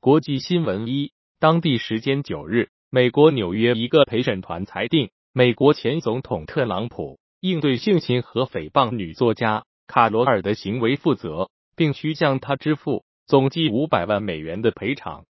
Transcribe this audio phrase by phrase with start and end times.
[0.00, 1.10] 国际新闻一，
[1.40, 15.24] 当地时间九日，美国纽约一个陪审团裁定，美国前总统特朗普应对性侵和诽谤女作家卡罗尔的行为负责，并需向他支付总计五百万美元的赔偿。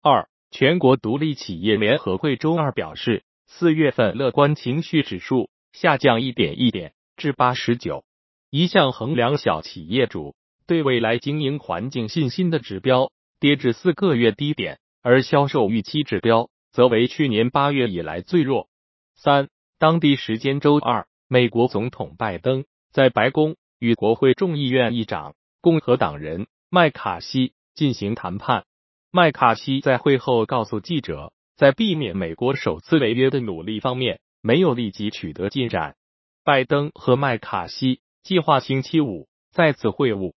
[0.00, 8.06] 二，全国独立企业联合会周二表示，四月份乐观情绪指数下降一点一点至八十九，
[8.48, 10.34] 一项衡量小企业主
[10.66, 13.10] 对未来经营环境信心的指标。
[13.44, 18.70] 跌至四个月低点，而销售预期指标则为去年八月以来最弱。
[19.16, 28.64] 三，当地时间周二，美国总统拜登在白宫与国会众议院议长共和党人麦卡锡进行谈判。
[29.10, 35.96] 麦卡锡在会后告诉记者，在避免美国首次违约的努力方面没有立即取得进展。
[36.44, 40.32] 拜登和麦卡锡计划星期五再次会晤。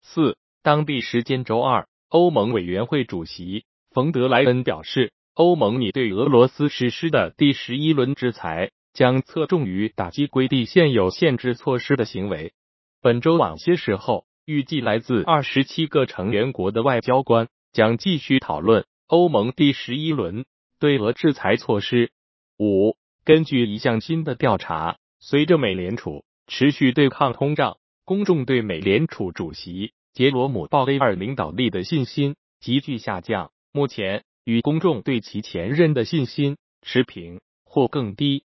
[0.00, 1.88] 四，当地时间周二。
[2.12, 12.52] 欧盟委员会主席冯德莱恩表示，欧盟拟对俄罗斯实施的第十一轮制裁将侧重于打击规避现有限制措施的行为。
[13.00, 20.44] 本周晚些时候，预计来自二十七个成员国的外交官将继续讨论欧盟第十一轮
[20.78, 22.10] 对俄制裁措施。
[22.58, 29.94] 五，根据一项新的调查，随着美联储持续对抗通胀，公众对美联储主席。
[30.14, 38.44] 杰罗姆·鲍威尔领导力的信心急剧下降，目前与公众对其前任的信心持平或更低。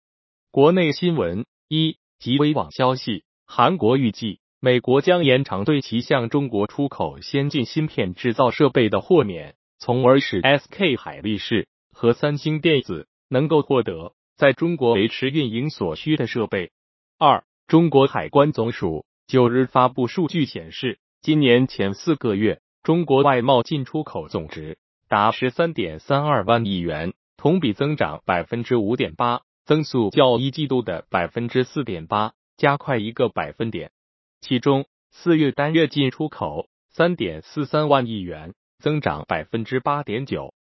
[0.50, 16.72] 国内新闻一，极微网消息，韩国预计美国将延长对其向中国出口先进芯片制造设备的豁免，从而使 SK 海力士和三星电子能够获得在中国维持运营所需的设备。
[17.18, 20.98] 二，中国海关总署九日发布数据显示。
[21.28, 24.78] 今年前四个月，中国外贸进出口总值
[25.10, 33.92] 达十三点三二万亿元，同比增长百分之五点八，增速较一季度的百分之四点八加快一个百分点。
[34.40, 40.54] 其中，四月单月进出口三点四三万亿元，增长百分之八点九。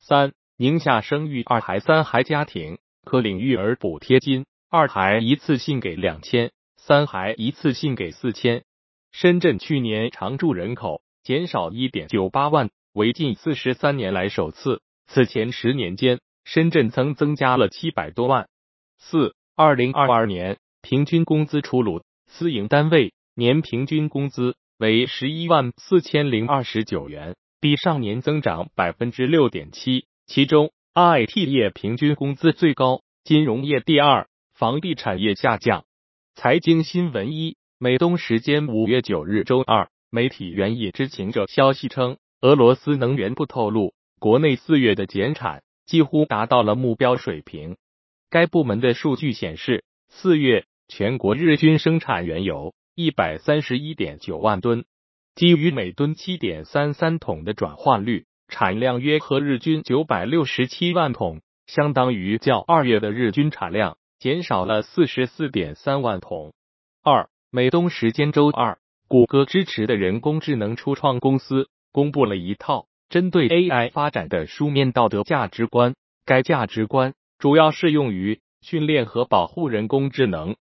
[0.00, 8.64] 三，宁夏生育二孩、三孩家庭可领育儿补贴金，二孩一次性给两千，三孩一次性给四千。
[9.14, 14.82] 深圳去年常住人口减少一点九八万，为近四十三年来首次。
[15.06, 18.48] 此前十年间，深圳曾增加了七百多万。
[18.98, 30.06] 四，二零二二年平均工资出炉，私营单位年平均工资为十一万四千零二十九元，比上年增长百分之六点七。
[30.26, 35.84] 其中，IT 业平均工资最高，金融业第二，房地产业下降。
[36.34, 37.56] 财经新闻一。
[37.84, 47.76] 美东时间五月九日周二，媒体援引知情者消息称，俄罗斯能源部透露，国内四月的减产几乎达到了目标水平。
[48.30, 54.86] 该部门的数据显示，四月全国日均生产原油一百三十一点九万吨，
[55.34, 66.54] 基于每吨七点三三桶的转换率，产量约合日均九百六十七万桶，相当于较二月的日均产量减少了四十四点三万桶。
[67.02, 75.94] 二美东时间周二，谷歌支持的人工智能初创公司公布了一套针对 AI 发展的书面道德价值观。
[76.24, 80.56] 该价值观主要适用于训练和保护人工智能。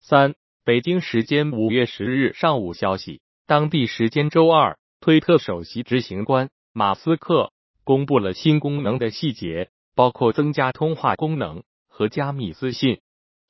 [0.00, 7.52] 三，北京时间五月十日上午消息，当地时间周二，推特首席执行官马斯克
[7.84, 13.00] 公布了新功能的细节，包括增加通话功能和加密私信。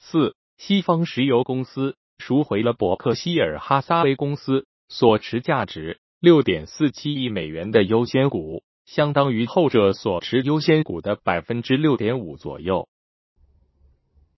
[0.01, 1.95] 四，西方石油公司。
[2.19, 12.89] 赎回了伯克希尔哈撒韦公司所持价值六点四七亿美元的优先股，相当于后者所持优先股的百分之六点五左右。